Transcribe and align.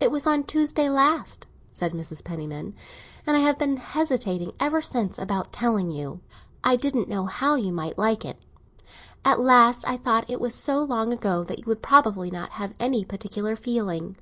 "It 0.00 0.10
was 0.10 0.26
on 0.26 0.44
Tuesday 0.44 0.88
last," 0.88 1.46
said 1.70 1.92
Mrs. 1.92 2.24
Penniman, 2.24 2.74
"and 3.26 3.36
I 3.36 3.40
have 3.40 3.58
been 3.58 3.76
hesitating 3.76 4.52
ever 4.58 4.80
since 4.80 5.18
about 5.18 5.52
telling 5.52 5.90
you. 5.90 6.22
I 6.66 6.76
didn't 6.76 7.10
know 7.10 7.26
how 7.26 7.54
you 7.54 7.70
might 7.70 7.98
like 7.98 8.24
it. 8.24 8.38
At 9.22 9.40
last 9.40 9.84
I 9.86 9.98
thought 9.98 10.28
that 10.28 10.32
it 10.32 10.40
was 10.40 10.54
so 10.54 10.82
long 10.82 11.12
ago 11.12 11.44
that 11.44 11.58
you 11.58 11.64
would 11.66 11.82
probably 11.82 12.30
not 12.30 12.52
have 12.52 12.72
any 12.80 13.04
particular 13.04 13.54
feeling. 13.54 14.16